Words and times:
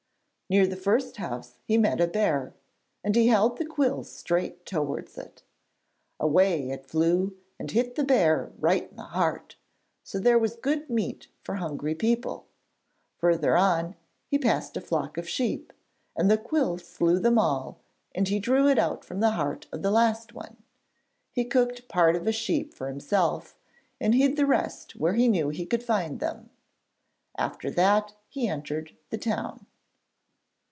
Near 0.49 0.67
the 0.67 0.75
first 0.75 1.15
house 1.15 1.59
he 1.63 1.77
met 1.77 2.01
a 2.01 2.07
bear 2.07 2.53
and 3.05 3.15
he 3.15 3.27
held 3.27 3.55
the 3.57 3.63
quill 3.65 4.03
straight 4.03 4.65
towards 4.65 5.17
it. 5.17 5.43
Away 6.19 6.71
it 6.71 6.85
flew 6.85 7.37
and 7.57 7.71
hit 7.71 7.95
the 7.95 8.03
bear 8.03 8.51
right 8.59 8.89
in 8.89 8.97
the 8.97 9.03
heart; 9.03 9.55
so 10.03 10.19
there 10.19 10.37
was 10.37 10.57
good 10.57 10.89
meat 10.89 11.29
for 11.41 11.55
hungry 11.55 11.95
people. 11.95 12.47
Further 13.19 13.55
on, 13.55 13.95
he 14.27 14.37
passed 14.37 14.75
a 14.75 14.81
flock 14.81 15.17
of 15.17 15.29
sheep, 15.29 15.71
and 16.17 16.29
the 16.29 16.37
quill 16.37 16.77
slew 16.77 17.17
them 17.17 17.39
all 17.39 17.79
and 18.13 18.27
he 18.27 18.37
drew 18.41 18.67
it 18.67 18.77
out 18.77 19.05
from 19.05 19.21
the 19.21 19.31
heart 19.31 19.67
of 19.71 19.83
the 19.83 19.89
last 19.89 20.33
one. 20.33 20.57
He 21.31 21.45
cooked 21.45 21.87
part 21.87 22.13
of 22.17 22.27
a 22.27 22.33
sheep 22.33 22.73
for 22.73 22.89
himself 22.89 23.55
and 24.01 24.13
hid 24.13 24.35
the 24.35 24.45
rest 24.45 24.97
where 24.97 25.13
he 25.13 25.29
knew 25.29 25.47
he 25.47 25.65
could 25.65 25.81
find 25.81 26.19
them. 26.19 26.49
After 27.37 27.71
that 27.71 28.15
he 28.27 28.49
entered 28.49 28.97
the 29.11 29.17
town. 29.17 29.65